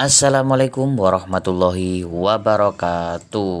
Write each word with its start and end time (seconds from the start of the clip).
Assalamualaikum 0.00 0.96
warahmatullahi 0.96 2.08
wabarakatuh. 2.08 3.52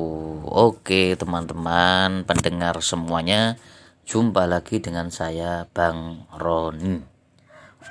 Oke, 0.48 1.12
teman-teman, 1.12 2.24
pendengar 2.24 2.80
semuanya, 2.80 3.60
jumpa 4.08 4.48
lagi 4.48 4.80
dengan 4.80 5.12
saya 5.12 5.68
Bang 5.68 6.24
Roni. 6.32 6.96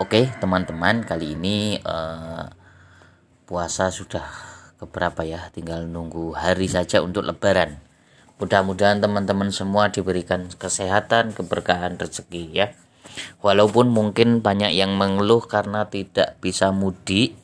Oke, 0.02 0.34
teman-teman, 0.42 1.06
kali 1.06 1.38
ini 1.38 1.78
uh, 1.86 2.50
puasa 3.46 3.94
sudah 3.94 4.26
keberapa 4.82 5.22
ya? 5.22 5.54
Tinggal 5.54 5.86
nunggu 5.86 6.34
hari 6.34 6.66
saja 6.66 7.06
untuk 7.06 7.30
lebaran. 7.30 7.78
Mudah-mudahan 8.42 8.98
teman-teman 8.98 9.54
semua 9.54 9.94
diberikan 9.94 10.50
kesehatan, 10.58 11.38
keberkahan 11.38 12.02
rezeki 12.02 12.50
ya. 12.50 12.74
Walaupun 13.46 13.94
mungkin 13.94 14.42
banyak 14.42 14.74
yang 14.74 14.98
mengeluh 14.98 15.46
karena 15.46 15.86
tidak 15.86 16.42
bisa 16.42 16.74
mudik 16.74 17.38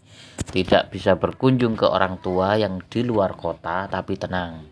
tidak 0.44 0.92
bisa 0.92 1.16
berkunjung 1.16 1.80
ke 1.80 1.88
orang 1.88 2.20
tua 2.20 2.60
yang 2.60 2.84
di 2.84 3.04
luar 3.04 3.36
kota, 3.40 3.88
tapi 3.88 4.20
tenang. 4.20 4.68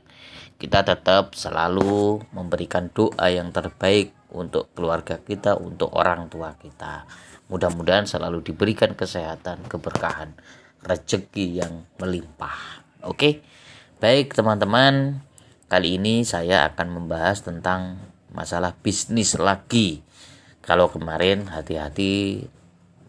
Kita 0.60 0.84
tetap 0.84 1.36
selalu 1.36 2.24
memberikan 2.32 2.88
doa 2.92 3.28
yang 3.28 3.52
terbaik 3.52 4.16
untuk 4.32 4.72
keluarga 4.72 5.20
kita, 5.20 5.60
untuk 5.60 5.92
orang 5.92 6.32
tua 6.32 6.56
kita. 6.56 7.04
Mudah-mudahan 7.52 8.08
selalu 8.08 8.44
diberikan 8.48 8.96
kesehatan, 8.96 9.68
keberkahan, 9.68 10.36
rezeki 10.84 11.60
yang 11.64 11.84
melimpah. 12.00 12.84
Oke, 13.04 13.44
baik 14.00 14.32
teman-teman. 14.32 15.20
Kali 15.68 16.00
ini 16.00 16.24
saya 16.24 16.70
akan 16.72 16.88
membahas 17.02 17.44
tentang 17.44 18.00
masalah 18.32 18.72
bisnis 18.80 19.36
lagi. 19.36 20.00
Kalau 20.64 20.88
kemarin 20.88 21.52
hati-hati 21.52 22.48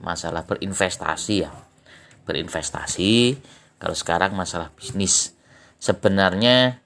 masalah 0.03 0.43
berinvestasi 0.43 1.35
ya 1.47 1.64
berinvestasi. 2.25 3.39
Kalau 3.79 3.97
sekarang 3.97 4.33
masalah 4.33 4.73
bisnis 4.73 5.37
sebenarnya 5.77 6.81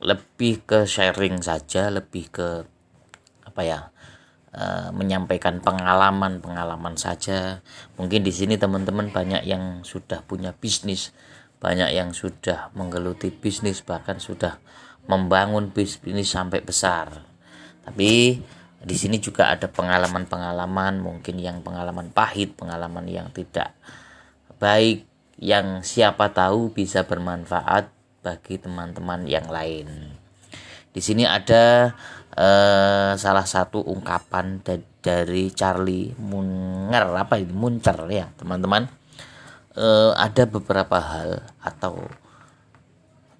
lebih 0.00 0.64
ke 0.64 0.88
sharing 0.88 1.44
saja 1.44 1.92
lebih 1.92 2.32
ke 2.32 2.64
apa 3.44 3.60
ya 3.60 3.80
e, 4.48 4.88
menyampaikan 4.96 5.60
pengalaman 5.60 6.40
pengalaman 6.40 6.96
saja. 6.96 7.60
Mungkin 8.00 8.24
di 8.24 8.32
sini 8.32 8.56
teman-teman 8.56 9.12
banyak 9.12 9.44
yang 9.44 9.84
sudah 9.84 10.24
punya 10.24 10.56
bisnis 10.56 11.12
banyak 11.60 11.92
yang 11.92 12.16
sudah 12.16 12.72
menggeluti 12.72 13.28
bisnis 13.28 13.84
bahkan 13.84 14.16
sudah 14.16 14.56
membangun 15.04 15.68
bisnis 15.68 16.32
sampai 16.32 16.64
besar. 16.64 17.28
Tapi 17.84 18.40
di 18.80 18.96
sini 18.96 19.20
juga 19.20 19.52
ada 19.52 19.68
pengalaman-pengalaman 19.68 21.04
mungkin 21.04 21.36
yang 21.36 21.60
pengalaman 21.60 22.08
pahit 22.16 22.56
pengalaman 22.56 23.04
yang 23.04 23.28
tidak 23.28 23.76
baik 24.60 25.08
yang 25.40 25.80
siapa 25.80 26.30
tahu 26.36 26.76
bisa 26.76 27.08
bermanfaat 27.08 27.88
bagi 28.20 28.60
teman-teman 28.60 29.24
yang 29.24 29.48
lain. 29.48 29.88
Di 30.92 31.00
sini 31.00 31.24
ada 31.24 31.96
eh, 32.36 33.12
salah 33.16 33.46
satu 33.48 33.80
ungkapan 33.80 34.60
da 34.60 34.76
dari 35.00 35.48
Charlie 35.48 36.12
Munger 36.12 37.16
apa 37.16 37.40
ini 37.40 37.56
Muncer 37.56 37.96
ya 38.12 38.28
teman-teman. 38.36 38.84
Eh, 39.72 40.12
ada 40.12 40.44
beberapa 40.44 41.00
hal 41.00 41.40
atau 41.64 42.04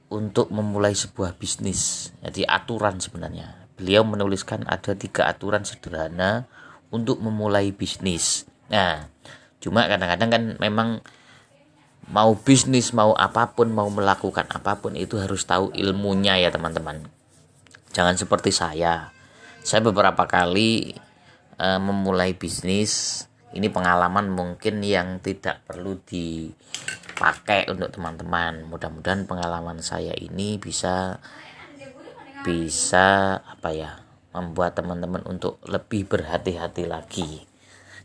untuk 0.08 0.48
memulai 0.50 0.96
sebuah 0.96 1.36
bisnis 1.36 2.10
jadi 2.24 2.48
aturan 2.48 2.96
sebenarnya. 2.96 3.68
Beliau 3.76 4.08
menuliskan 4.08 4.64
ada 4.64 4.96
tiga 4.96 5.28
aturan 5.28 5.68
sederhana 5.68 6.48
untuk 6.88 7.20
memulai 7.20 7.70
bisnis. 7.76 8.48
Nah, 8.72 9.10
cuma 9.60 9.86
kadang-kadang 9.86 10.30
kan 10.32 10.42
memang 10.56 10.88
mau 12.10 12.34
bisnis 12.34 12.90
mau 12.90 13.14
apa 13.14 13.54
pun 13.54 13.70
mau 13.70 13.86
melakukan 13.86 14.50
apa 14.50 14.82
pun 14.82 14.98
itu 14.98 15.20
harus 15.20 15.46
tahu 15.46 15.70
ilmunya 15.76 16.40
ya 16.42 16.50
teman-teman. 16.50 17.06
Jangan 17.94 18.18
seperti 18.18 18.50
saya. 18.50 19.14
Saya 19.62 19.82
beberapa 19.86 20.26
kali 20.26 20.94
e, 21.54 21.66
memulai 21.78 22.34
bisnis. 22.34 23.24
Ini 23.50 23.66
pengalaman 23.70 24.30
mungkin 24.30 24.78
yang 24.82 25.18
tidak 25.18 25.66
perlu 25.66 25.98
dipakai 26.06 27.66
untuk 27.70 27.90
teman-teman. 27.94 28.66
Mudah-mudahan 28.66 29.26
pengalaman 29.26 29.82
saya 29.82 30.14
ini 30.14 30.58
bisa 30.58 31.18
bisa 32.46 33.36
apa 33.42 33.74
ya 33.74 34.00
membuat 34.30 34.78
teman-teman 34.78 35.26
untuk 35.26 35.58
lebih 35.66 36.06
berhati-hati 36.06 36.86
lagi. 36.86 37.42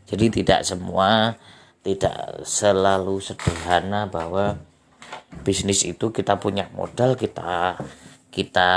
Jadi 0.06 0.42
tidak 0.42 0.66
semua 0.66 1.38
tidak 1.86 2.42
selalu 2.42 3.22
sederhana 3.22 4.10
bahwa 4.10 4.58
bisnis 5.46 5.86
itu 5.86 6.10
kita 6.10 6.42
punya 6.42 6.66
modal 6.74 7.14
kita 7.14 7.78
kita 8.34 8.70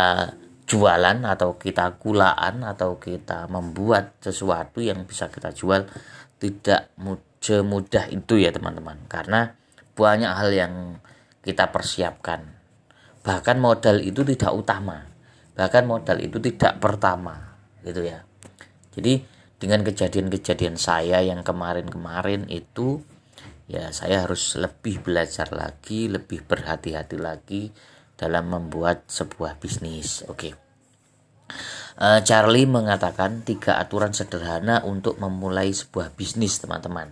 jualan 0.69 1.17
atau 1.25 1.57
kita 1.57 1.97
gulaan 1.97 2.61
atau 2.61 3.01
kita 3.01 3.49
membuat 3.49 4.21
sesuatu 4.21 4.77
yang 4.77 5.09
bisa 5.09 5.33
kita 5.33 5.49
jual 5.49 5.89
tidak 6.37 6.93
semudah 7.41 8.05
itu 8.13 8.37
ya 8.37 8.53
teman-teman. 8.53 9.01
Karena 9.09 9.49
banyak 9.97 10.31
hal 10.31 10.49
yang 10.53 10.73
kita 11.41 11.73
persiapkan. 11.73 12.45
Bahkan 13.25 13.57
modal 13.57 13.99
itu 14.05 14.21
tidak 14.21 14.53
utama. 14.53 15.09
Bahkan 15.57 15.83
modal 15.89 16.21
itu 16.21 16.37
tidak 16.39 16.77
pertama 16.77 17.57
gitu 17.83 18.05
ya. 18.05 18.23
Jadi 18.93 19.19
dengan 19.59 19.83
kejadian-kejadian 19.83 20.79
saya 20.79 21.19
yang 21.19 21.43
kemarin-kemarin 21.43 22.47
itu 22.47 23.03
ya 23.67 23.91
saya 23.91 24.23
harus 24.23 24.55
lebih 24.55 25.03
belajar 25.03 25.51
lagi, 25.51 26.07
lebih 26.07 26.47
berhati-hati 26.47 27.19
lagi 27.19 27.67
dalam 28.15 28.47
membuat 28.49 29.05
sebuah 29.11 29.59
bisnis. 29.59 30.23
Oke. 30.31 30.33
Okay. 30.33 30.55
Uh, 31.99 32.23
Charlie 32.23 32.63
mengatakan 32.63 33.43
tiga 33.43 33.75
aturan 33.75 34.15
sederhana 34.15 34.79
untuk 34.87 35.19
memulai 35.19 35.75
sebuah 35.75 36.15
bisnis, 36.15 36.63
teman-teman. 36.63 37.11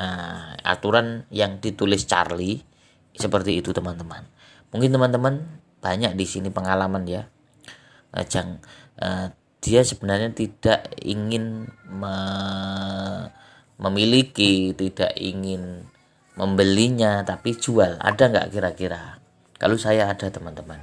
Nah, 0.00 0.56
aturan 0.64 1.28
yang 1.28 1.60
ditulis 1.60 2.08
Charlie 2.08 2.64
seperti 3.12 3.60
itu 3.60 3.76
teman-teman. 3.76 4.24
Mungkin 4.72 4.88
teman-teman 4.88 5.60
banyak 5.84 6.16
di 6.16 6.24
sini 6.24 6.48
pengalaman 6.48 7.04
ya. 7.04 7.28
Nah, 8.16 8.24
jangan 8.24 8.64
uh, 9.04 9.26
dia 9.60 9.82
sebenarnya 9.84 10.32
tidak 10.32 10.88
ingin 11.02 11.68
me 11.98 12.16
memiliki, 13.78 14.74
tidak 14.74 15.14
ingin 15.18 15.86
membelinya, 16.34 17.22
tapi 17.22 17.54
jual. 17.54 17.98
Ada 17.98 18.30
nggak 18.30 18.48
kira-kira? 18.50 19.22
Kalau 19.58 19.78
saya 19.78 20.10
ada 20.10 20.30
teman-teman, 20.30 20.78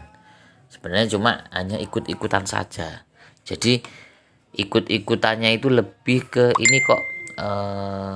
sebenarnya 0.72 1.16
cuma 1.16 1.48
hanya 1.52 1.80
ikut-ikutan 1.80 2.44
saja. 2.48 3.08
Jadi 3.44 3.84
ikut-ikutannya 4.56 5.56
itu 5.56 5.68
lebih 5.68 6.28
ke 6.32 6.56
ini 6.56 6.78
kok 6.84 7.02
uh, 7.40 8.16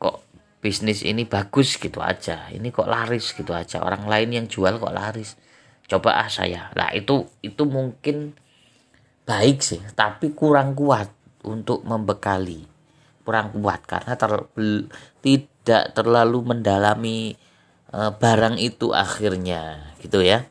kok 0.00 0.16
bisnis 0.60 1.04
ini 1.04 1.28
bagus 1.28 1.76
gitu 1.76 2.00
aja. 2.00 2.48
Ini 2.52 2.68
kok 2.72 2.88
laris 2.88 3.36
gitu 3.36 3.52
aja. 3.52 3.84
Orang 3.84 4.08
lain 4.08 4.32
yang 4.32 4.46
jual 4.48 4.76
kok 4.80 4.92
laris. 4.92 5.36
Coba 5.88 6.20
ah 6.20 6.28
saya. 6.32 6.72
Lah 6.72 6.92
itu 6.96 7.28
itu 7.44 7.64
mungkin 7.68 8.36
baik 9.26 9.58
sih 9.58 9.82
tapi 9.98 10.30
kurang 10.32 10.78
kuat 10.78 11.10
untuk 11.46 11.86
membekali 11.86 12.66
kurang 13.26 13.50
kuat 13.50 13.82
karena 13.86 14.14
ter, 14.14 14.46
tidak 15.18 15.82
terlalu 15.98 16.46
mendalami 16.46 17.34
e, 17.90 17.98
barang 18.14 18.54
itu 18.62 18.94
akhirnya 18.94 19.94
gitu 19.98 20.22
ya. 20.22 20.46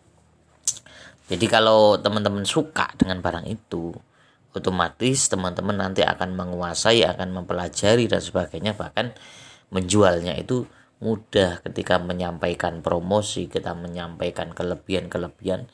Jadi 1.32 1.46
kalau 1.48 1.96
teman-teman 1.98 2.44
suka 2.44 2.92
dengan 3.00 3.24
barang 3.24 3.48
itu 3.48 3.96
otomatis 4.52 5.32
teman-teman 5.32 5.76
nanti 5.76 6.04
akan 6.04 6.36
menguasai 6.36 7.04
akan 7.04 7.32
mempelajari 7.32 8.08
dan 8.08 8.24
sebagainya 8.24 8.76
bahkan 8.76 9.12
menjualnya 9.72 10.36
itu 10.40 10.64
mudah 11.04 11.60
ketika 11.64 12.00
menyampaikan 12.00 12.80
promosi 12.80 13.52
kita 13.52 13.76
menyampaikan 13.76 14.56
kelebihan-kelebihan 14.56 15.68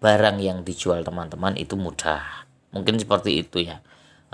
barang 0.00 0.36
yang 0.40 0.64
dijual 0.64 1.00
teman-teman 1.04 1.56
itu 1.56 1.76
mudah. 1.76 2.48
Mungkin 2.72 3.00
seperti 3.00 3.44
itu 3.44 3.64
ya 3.64 3.80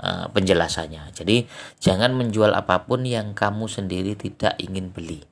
uh, 0.01 0.27
penjelasannya. 0.33 1.13
Jadi 1.13 1.45
jangan 1.77 2.17
menjual 2.17 2.51
apa 2.51 2.83
pun 2.83 3.05
yang 3.05 3.37
kamu 3.37 3.69
sendiri 3.69 4.17
tidak 4.17 4.57
ingin 4.57 4.89
beli. 4.89 5.23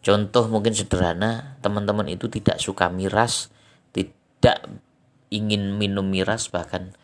Contoh 0.00 0.48
mungkin 0.48 0.72
sederhana 0.72 1.60
teman-teman 1.60 2.08
itu 2.08 2.32
tidak 2.32 2.56
suka 2.56 2.88
miras 2.88 3.52
tidak 3.92 4.64
ingin 5.28 5.76
minum 5.76 6.08
miras 6.08 6.48
bahkan 6.48 6.96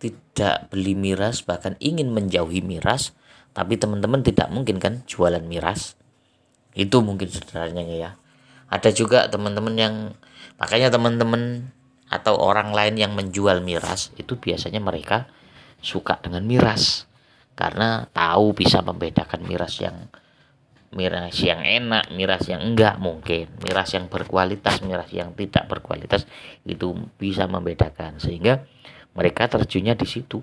tidak 0.00 0.72
beli 0.72 0.96
miras 0.96 1.44
bahkan 1.44 1.76
ingin 1.76 2.08
menjauhi 2.08 2.64
miras 2.64 3.12
tapi 3.52 3.76
teman-teman 3.76 4.24
tidak 4.24 4.48
mungkin 4.48 4.80
kan 4.80 5.04
jualan 5.04 5.44
miras. 5.44 6.00
Itu 6.72 7.04
mungkin 7.04 7.28
sederhananya 7.28 7.96
ya. 7.96 8.10
Ada 8.72 8.96
juga 8.96 9.28
teman-teman 9.28 9.74
yang 9.76 9.94
makanya 10.56 10.88
teman-teman 10.94 11.68
atau 12.08 12.40
orang 12.40 12.72
lain 12.72 12.96
yang 12.96 13.12
menjual 13.12 13.60
miras 13.60 14.08
itu 14.16 14.40
biasanya 14.40 14.80
mereka 14.80 15.28
suka 15.78 16.18
dengan 16.18 16.42
miras 16.44 17.06
karena 17.58 18.06
tahu 18.14 18.54
bisa 18.54 18.82
membedakan 18.82 19.42
miras 19.42 19.78
yang 19.82 20.10
miras 20.88 21.36
yang 21.44 21.60
enak, 21.60 22.08
miras 22.16 22.48
yang 22.48 22.64
enggak 22.64 22.96
mungkin, 22.96 23.50
miras 23.60 23.92
yang 23.92 24.08
berkualitas, 24.08 24.80
miras 24.80 25.12
yang 25.12 25.36
tidak 25.36 25.68
berkualitas 25.68 26.24
itu 26.64 26.96
bisa 27.20 27.44
membedakan 27.44 28.16
sehingga 28.16 28.64
mereka 29.12 29.50
terjunnya 29.50 29.98
di 29.98 30.06
situ. 30.08 30.40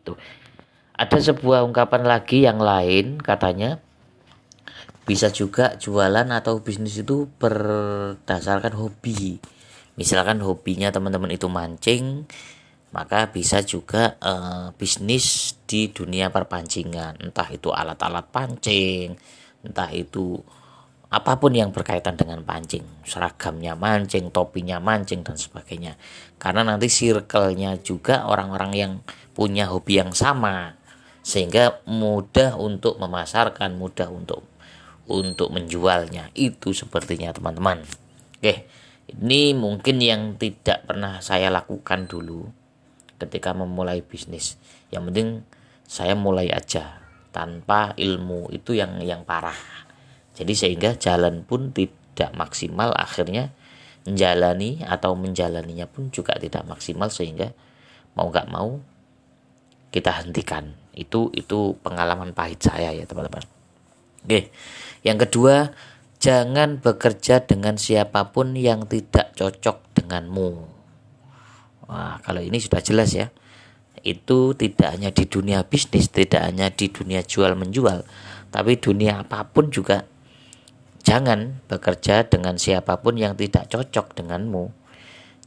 Tuh. 0.00 0.16
Ada 0.96 1.32
sebuah 1.32 1.64
ungkapan 1.64 2.04
lagi 2.08 2.44
yang 2.44 2.60
lain 2.60 3.20
katanya 3.20 3.80
bisa 5.04 5.32
juga 5.32 5.74
jualan 5.80 6.28
atau 6.28 6.60
bisnis 6.62 7.00
itu 7.00 7.26
berdasarkan 7.40 8.76
hobi. 8.76 9.40
Misalkan 9.98 10.40
hobinya 10.40 10.88
teman-teman 10.94 11.34
itu 11.34 11.50
mancing, 11.50 12.24
maka 12.90 13.30
bisa 13.30 13.62
juga 13.62 14.18
uh, 14.18 14.74
bisnis 14.74 15.54
di 15.70 15.94
dunia 15.94 16.34
perpancingan, 16.34 17.22
entah 17.22 17.46
itu 17.46 17.70
alat-alat 17.70 18.26
pancing, 18.34 19.14
entah 19.62 19.90
itu 19.94 20.42
apa 21.10 21.38
pun 21.42 21.50
yang 21.50 21.74
berkaitan 21.74 22.14
dengan 22.14 22.42
pancing, 22.42 22.86
seragamnya 23.02 23.74
mancing, 23.74 24.30
topinya 24.30 24.78
mancing 24.78 25.22
dan 25.26 25.34
sebagainya. 25.38 25.98
Karena 26.38 26.62
nanti 26.66 26.86
circle-nya 26.86 27.78
juga 27.82 28.26
orang-orang 28.26 28.72
yang 28.74 28.92
punya 29.34 29.70
hobi 29.70 30.02
yang 30.02 30.14
sama 30.14 30.78
sehingga 31.22 31.82
mudah 31.86 32.58
untuk 32.58 32.98
memasarkan, 32.98 33.74
mudah 33.74 34.10
untuk 34.10 34.46
untuk 35.10 35.50
menjualnya. 35.50 36.30
Itu 36.34 36.74
sepertinya 36.74 37.34
teman-teman. 37.34 37.82
Oke, 38.38 38.70
ini 39.10 39.50
mungkin 39.54 39.98
yang 39.98 40.38
tidak 40.38 40.86
pernah 40.86 41.18
saya 41.18 41.50
lakukan 41.50 42.06
dulu 42.06 42.59
ketika 43.20 43.52
memulai 43.52 44.00
bisnis. 44.00 44.56
Yang 44.88 45.02
penting 45.12 45.28
saya 45.84 46.16
mulai 46.16 46.48
aja 46.48 47.04
tanpa 47.30 47.92
ilmu 47.94 48.48
itu 48.50 48.72
yang 48.74 48.98
yang 49.04 49.22
parah. 49.28 49.56
Jadi 50.32 50.56
sehingga 50.56 50.96
jalan 50.96 51.44
pun 51.44 51.70
tidak 51.76 52.32
maksimal 52.32 52.96
akhirnya 52.96 53.52
menjalani 54.08 54.80
atau 54.88 55.12
menjalaninya 55.12 55.84
pun 55.84 56.08
juga 56.08 56.32
tidak 56.40 56.64
maksimal 56.64 57.12
sehingga 57.12 57.52
mau 58.16 58.32
nggak 58.32 58.48
mau 58.48 58.80
kita 59.92 60.24
hentikan. 60.24 60.72
Itu 60.96 61.28
itu 61.36 61.76
pengalaman 61.84 62.32
pahit 62.32 62.64
saya 62.64 62.96
ya 62.96 63.04
teman-teman. 63.04 63.44
Oke 64.24 64.48
yang 65.04 65.20
kedua 65.20 65.72
jangan 66.20 66.80
bekerja 66.80 67.44
dengan 67.44 67.80
siapa 67.80 68.30
pun 68.30 68.52
yang 68.52 68.84
tidak 68.84 69.32
cocok 69.36 69.80
denganmu 69.96 70.69
Wah, 71.90 72.22
kalau 72.22 72.38
ini 72.38 72.62
sudah 72.62 72.78
jelas 72.78 73.10
ya. 73.18 73.34
Itu 74.06 74.54
tidak 74.54 74.94
hanya 74.96 75.10
di 75.10 75.26
dunia 75.26 75.66
bisnis, 75.66 76.08
tidak 76.08 76.46
hanya 76.46 76.70
di 76.70 76.88
dunia 76.88 77.20
jual 77.20 77.52
menjual, 77.58 78.06
tapi 78.48 78.78
dunia 78.80 79.26
apa 79.26 79.44
pun 79.44 79.68
juga 79.68 80.08
jangan 81.04 81.60
bekerja 81.68 82.24
dengan 82.30 82.56
siapa 82.56 83.02
pun 83.02 83.18
yang 83.18 83.36
tidak 83.36 83.68
cocok 83.68 84.16
denganmu. 84.16 84.72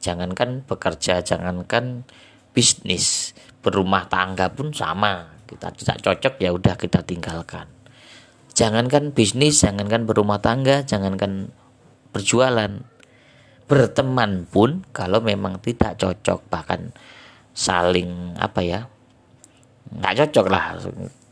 Jangankan 0.03 0.67
bekerja, 0.67 1.23
jangankan 1.23 2.03
bisnis, 2.51 3.31
berumah 3.63 4.05
tangga 4.11 4.51
pun 4.51 4.69
sama. 4.75 5.33
Kita 5.47 5.71
tidak 5.73 5.97
cocok 6.03 6.33
ya 6.43 6.51
udah 6.53 6.75
kita 6.75 7.01
tinggalkan. 7.01 7.71
Jangankan 8.53 9.15
bisnis, 9.17 9.65
jangankan 9.65 10.05
berumah 10.05 10.37
tangga, 10.37 10.85
jangankan 10.85 11.49
berjualan, 12.13 12.85
berteman 13.65 14.45
pun 14.47 14.83
kalau 14.91 15.23
memang 15.23 15.59
tidak 15.63 15.95
cocok 15.99 16.45
bahkan 16.51 16.91
saling 17.53 18.35
apa 18.37 18.59
ya 18.65 18.79
nggak 19.93 20.15
cocok 20.25 20.45
lah 20.49 20.81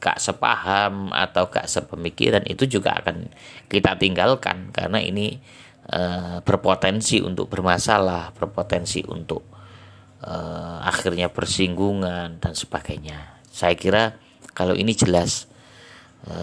gak 0.01 0.17
sepaham 0.17 1.13
atau 1.13 1.45
gak 1.53 1.69
sepemikiran 1.69 2.41
itu 2.49 2.65
juga 2.65 2.97
akan 2.97 3.29
kita 3.69 4.01
tinggalkan 4.01 4.73
karena 4.73 4.97
ini 4.97 5.37
e, 5.85 6.01
berpotensi 6.41 7.21
untuk 7.21 7.53
bermasalah 7.53 8.33
berpotensi 8.33 9.05
untuk 9.05 9.45
e, 10.25 10.33
akhirnya 10.81 11.29
bersinggungan 11.29 12.41
dan 12.41 12.53
sebagainya. 12.57 13.45
Saya 13.53 13.77
kira 13.77 14.17
kalau 14.57 14.73
ini 14.73 14.97
jelas 14.97 15.45
e, 16.25 16.33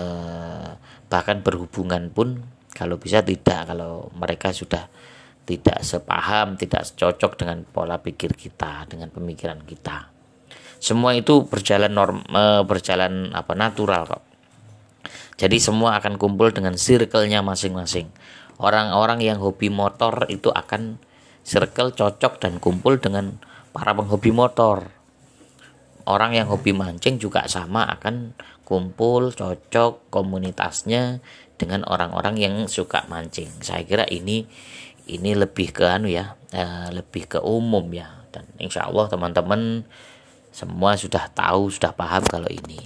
bahkan 1.10 1.42
berhubungan 1.42 2.14
pun 2.14 2.46
kalau 2.70 2.94
bisa 3.02 3.26
tidak 3.26 3.74
kalau 3.74 4.06
mereka 4.14 4.54
sudah 4.54 4.86
tidak 5.48 5.80
sepaham, 5.80 6.60
tidak 6.60 6.84
cocok 6.92 7.40
dengan 7.40 7.64
pola 7.64 7.96
pikir 7.96 8.36
kita, 8.36 8.84
dengan 8.84 9.08
pemikiran 9.08 9.64
kita. 9.64 10.12
Semua 10.76 11.16
itu 11.16 11.48
berjalan 11.48 11.88
norm, 11.88 12.20
berjalan 12.68 13.32
apa 13.32 13.56
natural 13.56 14.04
kok. 14.04 14.22
Jadi 15.40 15.56
semua 15.56 15.96
akan 15.96 16.20
kumpul 16.20 16.52
dengan 16.52 16.76
circle-nya 16.76 17.40
masing-masing. 17.40 18.12
Orang-orang 18.60 19.24
yang 19.24 19.40
hobi 19.40 19.72
motor 19.72 20.28
itu 20.28 20.52
akan 20.52 21.00
circle 21.46 21.96
cocok 21.96 22.42
dan 22.44 22.60
kumpul 22.60 23.00
dengan 23.00 23.40
para 23.72 23.96
penghobi 23.96 24.34
motor. 24.34 24.92
Orang 26.04 26.36
yang 26.36 26.50
hobi 26.52 26.76
mancing 26.76 27.16
juga 27.16 27.48
sama 27.48 27.88
akan 27.88 28.36
kumpul 28.68 29.32
cocok 29.32 30.12
komunitasnya 30.12 31.24
dengan 31.56 31.86
orang-orang 31.88 32.36
yang 32.36 32.54
suka 32.66 33.06
mancing. 33.06 33.48
Saya 33.62 33.86
kira 33.86 34.04
ini 34.10 34.44
ini 35.08 35.32
lebih 35.32 35.72
ke 35.72 35.88
anu 35.88 36.12
ya 36.12 36.38
uh, 36.52 36.88
lebih 36.92 37.28
ke 37.28 37.38
umum 37.42 37.84
ya. 37.92 38.28
Dan 38.32 38.44
insya 38.60 38.88
Allah 38.88 39.08
teman-teman 39.08 39.84
semua 40.52 40.96
sudah 40.96 41.28
tahu 41.32 41.72
sudah 41.72 41.92
paham 41.92 42.24
kalau 42.24 42.48
ini. 42.48 42.80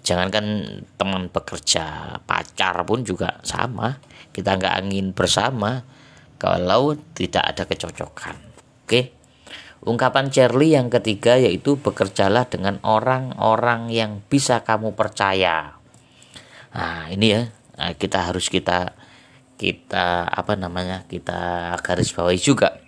Jangankan 0.00 0.80
teman 0.96 1.28
bekerja 1.28 2.16
pacar 2.24 2.82
pun 2.88 3.04
juga 3.04 3.38
sama. 3.44 4.00
Kita 4.30 4.56
nggak 4.56 4.74
ingin 4.88 5.12
bersama 5.12 5.84
kalau 6.40 6.96
tidak 7.12 7.44
ada 7.44 7.62
kecocokan. 7.68 8.36
Oke? 8.86 9.12
Ungkapan 9.80 10.28
Charlie 10.28 10.76
yang 10.76 10.92
ketiga 10.92 11.40
yaitu 11.40 11.80
bekerjalah 11.80 12.48
dengan 12.52 12.80
orang-orang 12.84 13.88
yang 13.88 14.20
bisa 14.28 14.60
kamu 14.60 14.92
percaya. 14.92 15.80
Nah 16.76 17.08
ini 17.08 17.26
ya. 17.32 17.42
Nah, 17.80 17.96
kita 17.96 18.28
harus 18.28 18.52
kita 18.52 18.92
kita 19.60 20.24
apa 20.24 20.56
namanya 20.56 21.04
kita 21.04 21.68
garis 21.84 22.16
bawahi 22.16 22.40
juga. 22.40 22.80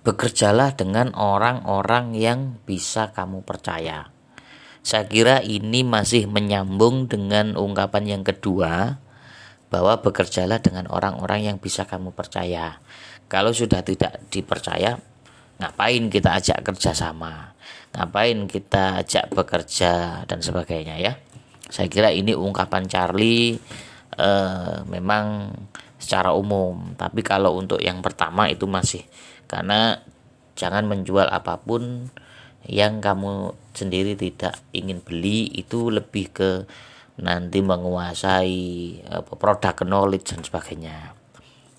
Bekerjalah 0.00 0.72
dengan 0.80 1.12
orang-orang 1.12 2.16
yang 2.16 2.56
bisa 2.64 3.12
kamu 3.12 3.44
percaya. 3.44 4.08
Saya 4.80 5.04
kira 5.04 5.44
ini 5.44 5.84
masih 5.84 6.24
menyambung 6.24 7.04
dengan 7.04 7.52
ungkapan 7.60 8.08
yang 8.08 8.22
kedua 8.24 8.96
bahwa 9.68 10.00
bekerjalah 10.00 10.64
dengan 10.64 10.88
orang-orang 10.88 11.52
yang 11.52 11.56
bisa 11.60 11.84
kamu 11.84 12.16
percaya. 12.16 12.80
Kalau 13.28 13.52
sudah 13.52 13.84
tidak 13.84 14.24
dipercaya 14.32 14.96
ngapain 15.60 16.08
kita 16.08 16.40
ajak 16.40 16.64
kerjasama 16.64 17.52
ngapain 17.94 18.46
kita 18.46 19.02
ajak 19.02 19.34
bekerja 19.34 20.22
dan 20.26 20.38
sebagainya 20.38 20.96
ya? 21.02 21.12
Saya 21.70 21.86
kira 21.86 22.10
ini 22.10 22.34
ungkapan 22.34 22.86
Charlie 22.86 23.58
uh, 24.16 24.82
memang 24.88 25.54
secara 26.00 26.32
umum. 26.32 26.96
Tapi 26.96 27.20
kalau 27.20 27.54
untuk 27.60 27.78
yang 27.78 28.00
pertama 28.00 28.48
itu 28.48 28.64
masih. 28.64 29.04
Karena 29.46 30.00
jangan 30.56 30.88
menjual 30.88 31.28
apa 31.28 31.60
pun 31.60 32.10
yang 32.68 33.00
kamu 33.00 33.56
sendiri 33.72 34.18
tidak 34.18 34.60
ingin 34.76 35.00
beli 35.00 35.48
itu 35.56 35.88
lebih 35.88 36.28
ke 36.32 36.50
nanti 37.20 37.60
menguasai 37.60 38.58
uh, 39.08 39.22
produk 39.24 39.76
knowledge 39.84 40.32
dan 40.32 40.40
sebagainya. 40.40 41.12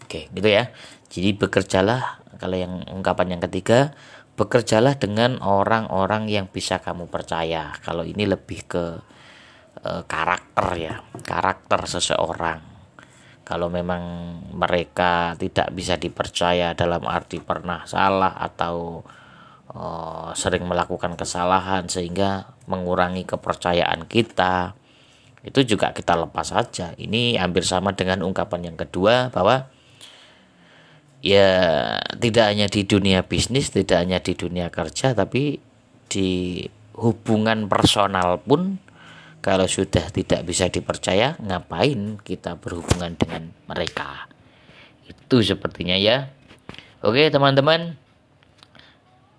Oke 0.06 0.30
gitu 0.32 0.48
ya. 0.48 0.70
Jadi 1.12 1.36
bekerjalah 1.36 2.24
kalau 2.40 2.56
yang 2.56 2.88
ungkapan 2.90 3.38
yang 3.38 3.42
ketiga 3.44 3.94
bekerjalah 4.40 4.98
dengan 4.98 5.38
orang-orang 5.44 6.26
yang 6.32 6.48
bisa 6.48 6.80
kamu 6.80 7.12
percaya. 7.12 7.76
Kalau 7.84 8.02
ini 8.08 8.26
lebih 8.26 8.66
ke 8.66 8.86
e, 9.82 9.92
karakter 10.06 10.68
ya 10.78 10.96
karakter 11.26 11.86
seseorang. 11.90 12.62
Kalau 13.42 13.68
memang 13.68 14.04
mereka 14.56 15.36
tidak 15.36 15.74
bisa 15.76 16.00
dipercaya 16.00 16.72
dalam 16.78 17.04
arti 17.04 17.42
pernah 17.44 17.84
salah 17.90 18.38
atau 18.38 19.06
e, 19.70 19.82
sering 20.38 20.66
melakukan 20.70 21.18
kesalahan 21.18 21.90
sehingga 21.90 22.56
mengurangi 22.70 23.26
kepercayaan 23.26 24.08
kita 24.08 24.78
itu 25.42 25.76
juga 25.76 25.90
kita 25.90 26.14
lepas 26.14 26.54
saja. 26.54 26.94
Ini 26.98 27.42
hampir 27.42 27.66
sama 27.66 27.98
dengan 27.98 28.22
ungkapan 28.22 28.72
yang 28.72 28.78
kedua 28.78 29.34
bahwa 29.34 29.66
ya 31.22 31.50
tidak 32.18 32.46
hanya 32.50 32.68
di 32.70 32.82
dunia 32.86 33.26
bisnis 33.26 33.70
tidak 33.74 34.06
hanya 34.06 34.18
di 34.22 34.34
dunia 34.34 34.74
kerja 34.74 35.14
tapi 35.14 35.62
di 36.10 36.66
hubungan 36.98 37.70
personal 37.70 38.42
pun 38.42 38.82
kalau 39.42 39.66
sudah 39.66 40.14
tidak 40.14 40.46
bisa 40.46 40.70
dipercaya 40.70 41.34
ngapain 41.42 42.22
kita 42.22 42.62
berhubungan 42.62 43.18
dengan 43.18 43.50
mereka? 43.66 44.30
Itu 45.10 45.42
sepertinya 45.42 45.98
ya. 45.98 46.30
Oke 47.02 47.28
teman-teman. 47.34 47.98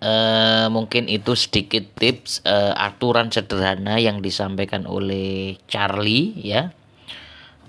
Uh, 0.03 0.67
mungkin 0.67 1.07
itu 1.07 1.31
sedikit 1.31 1.87
tips 1.95 2.43
uh, 2.43 2.75
aturan 2.75 3.31
sederhana 3.31 3.95
yang 4.03 4.19
disampaikan 4.19 4.83
oleh 4.83 5.55
Charlie 5.71 6.35
ya. 6.43 6.75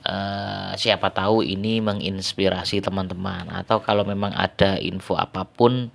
Uh, 0.02 0.74
siapa 0.74 1.14
tahu 1.14 1.46
ini 1.46 1.78
menginspirasi 1.78 2.82
teman-teman. 2.82 3.46
Atau 3.54 3.86
kalau 3.86 4.02
memang 4.02 4.34
ada 4.34 4.82
info 4.82 5.14
apa 5.14 5.46
pun 5.46 5.94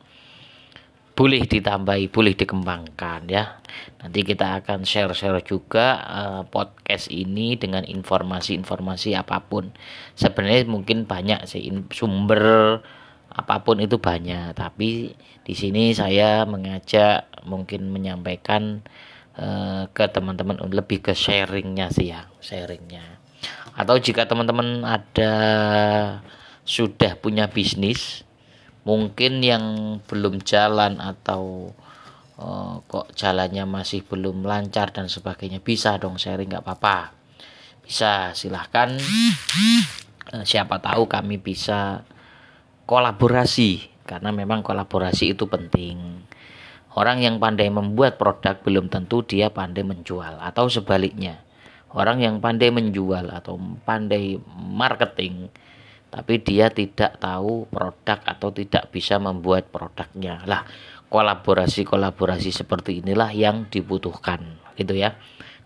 boleh 1.20 1.44
ditambahi, 1.44 2.08
boleh 2.08 2.32
dikembangkan 2.32 3.28
ya. 3.28 3.60
Nanti 4.00 4.24
kita 4.24 4.64
akan 4.64 4.88
share-share 4.88 5.44
juga 5.44 6.00
uh, 6.00 6.42
podcast 6.48 7.12
ini 7.12 7.60
dengan 7.60 7.84
informasi-informasi 7.84 9.20
apa 9.20 9.44
pun. 9.44 9.76
Sebenarnya 10.16 10.64
mungkin 10.72 11.04
banyak 11.04 11.44
sih 11.44 11.68
sumber 11.92 12.80
apa 13.36 13.56
pun 13.68 13.84
itu 13.84 14.00
banyak, 14.00 14.56
tapi 14.56 15.12
di 15.44 15.54
sini 15.60 15.92
saya 15.92 16.48
mengajak 16.48 17.28
mungkin 17.44 17.92
menyampaikan 17.92 18.80
uh, 19.36 19.92
ke 19.92 20.08
teman-teman 20.08 20.56
lebih 20.72 21.04
ke 21.04 21.12
sharingnya 21.12 21.92
sih 21.92 22.16
ya, 22.16 22.32
sharingnya. 22.40 23.20
Atau 23.76 24.00
jika 24.00 24.24
teman-teman 24.24 24.88
ada 24.88 25.36
sudah 26.64 27.20
punya 27.20 27.52
bisnis 27.52 28.24
mungkin 28.88 29.44
yang 29.44 29.64
belum 30.08 30.44
jalan 30.44 31.04
atau 31.04 31.74
uh, 32.40 32.80
kok 32.88 33.12
jalannya 33.14 33.68
masih 33.68 34.08
belum 34.08 34.48
lancar 34.48 34.96
dan 34.96 35.12
sebagainya 35.12 35.60
bisa 35.60 36.00
dong 36.00 36.16
sharing 36.16 36.50
nggak 36.50 36.64
apa-apa. 36.64 37.14
Bisa 37.84 38.32
silahkan. 38.38 38.96
Uh, 40.30 40.44
siapa 40.46 40.78
tahu 40.80 41.10
kami 41.10 41.42
bisa 41.42 42.06
kolaborasi 42.86 43.90
karena 44.08 44.34
memang 44.34 44.66
kolaborasi 44.66 45.38
itu 45.38 45.46
penting. 45.46 46.26
Orang 46.98 47.22
yang 47.22 47.38
pandai 47.38 47.70
membuat 47.70 48.18
produk 48.18 48.58
belum 48.66 48.90
tentu 48.90 49.22
dia 49.22 49.54
pandai 49.54 49.86
menjual 49.86 50.42
atau 50.42 50.66
sebaliknya. 50.66 51.46
Orang 51.94 52.22
yang 52.22 52.42
pandai 52.42 52.74
menjual 52.74 53.30
atau 53.30 53.62
pandai 53.86 54.42
marketing 54.54 55.50
tapi 56.10 56.42
dia 56.42 56.74
tidak 56.74 57.22
tahu 57.22 57.70
produk 57.70 58.20
atau 58.26 58.50
tidak 58.50 58.90
bisa 58.90 59.22
membuat 59.22 59.70
produknya. 59.70 60.42
Lah 60.50 60.66
kolaborasi-kolaborasi 61.10 62.54
seperti 62.54 63.02
inilah 63.02 63.34
yang 63.34 63.70
dibutuhkan 63.70 64.62
gitu 64.78 64.98
ya. 64.98 65.18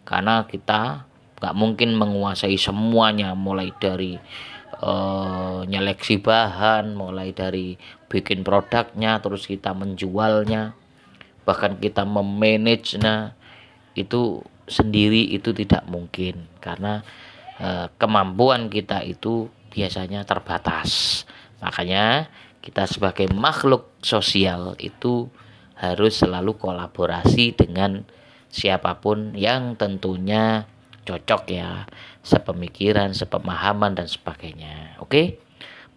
Karena 0.03 0.43
kita 0.47 1.07
nggak 1.39 1.55
mungkin 1.55 1.95
menguasai 1.95 2.55
semuanya 2.55 3.35
mulai 3.35 3.71
dari 3.75 4.15
uh, 4.79 5.67
nyeleksi 5.67 6.23
bahan 6.23 6.95
mulai 6.95 7.35
dari 7.35 7.75
bikin 8.07 8.47
produknya 8.47 9.19
terus 9.19 9.43
kita 9.43 9.75
menjualnya 9.75 10.71
bahkan 11.43 11.75
kita 11.75 12.07
memanage 12.07 12.95
nah 12.95 13.35
itu 13.93 14.39
sendiri 14.67 15.33
itu 15.33 15.51
tidak 15.53 15.85
mungkin. 15.87 16.47
Karena 16.59 17.03
uh, 17.59 17.87
kemampuan 17.99 18.71
kita 18.71 19.03
itu 19.03 19.49
biasanya 19.73 20.21
terbatas. 20.21 21.23
Makanya 21.57 22.29
kita 22.61 22.85
sebagai 22.85 23.27
makhluk 23.33 23.89
sosial 24.05 24.77
itu 24.77 25.33
harus 25.73 26.21
selalu 26.21 26.55
kolaborasi 26.55 27.57
dengan 27.57 28.05
siapa 28.53 29.01
pun 29.01 29.33
yang 29.33 29.73
tentunya 29.73 30.69
cocok 31.03 31.43
ya, 31.51 31.89
sepemikiran, 32.23 33.11
sepemahaman 33.11 33.97
dan 33.97 34.07
sebagainya. 34.07 35.01
Oke. 35.01 35.41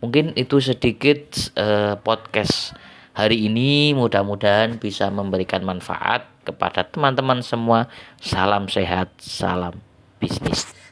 Mungkin 0.01 0.37
itu 0.37 0.61
sedikit 0.61 1.33
uh, 1.57 1.97
podcast 2.01 2.77
hari 3.17 3.49
ini 3.49 3.97
mudah-mudahan 3.97 4.77
bisa 4.77 5.09
memberikan 5.09 5.65
manfaat 5.65 6.29
kepada 6.45 6.85
teman-teman 6.85 7.41
semua. 7.41 7.89
Salam 8.21 8.69
sehat, 8.69 9.09
salam 9.17 9.81
bisnis. 10.21 10.76